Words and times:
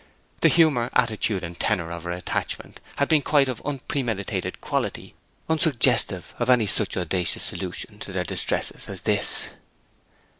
The 0.41 0.47
humour, 0.47 0.89
attitude, 0.93 1.43
and 1.43 1.59
tenor 1.59 1.91
of 1.91 2.05
her 2.05 2.09
attachment 2.11 2.79
had 2.95 3.07
been 3.07 3.19
of 3.21 3.23
quite 3.23 3.47
an 3.47 3.57
unpremeditated 3.63 4.59
quality, 4.59 5.13
unsuggestive 5.47 6.33
of 6.39 6.49
any 6.49 6.65
such 6.65 6.97
audacious 6.97 7.43
solution 7.43 7.99
to 7.99 8.11
their 8.11 8.23
distresses 8.23 8.89
as 8.89 9.01
this. 9.03 9.49